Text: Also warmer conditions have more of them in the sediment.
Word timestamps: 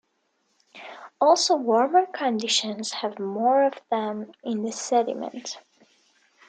Also 1.19 1.55
warmer 1.55 2.07
conditions 2.07 2.91
have 2.91 3.19
more 3.19 3.61
of 3.65 3.75
them 3.91 4.31
in 4.43 4.63
the 4.63 4.71
sediment. 4.71 5.59